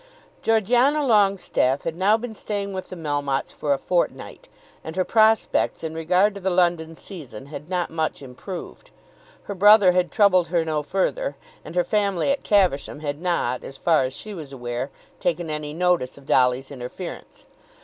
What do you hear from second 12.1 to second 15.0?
at Caversham had not, as far as she was aware,